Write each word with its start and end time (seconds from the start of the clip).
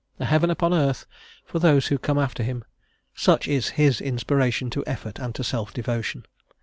A 0.19 0.25
heaven 0.25 0.49
upon 0.49 0.73
earth 0.73 1.05
for 1.45 1.59
those 1.59 1.85
who 1.89 1.99
come 1.99 2.17
after 2.17 2.41
him, 2.41 2.63
such 3.13 3.47
is 3.47 3.69
his 3.77 4.01
inspiration 4.01 4.71
to 4.71 4.83
effort 4.87 5.19
and 5.19 5.35
to 5.35 5.43
self 5.43 5.75
devotion. 5.75 6.25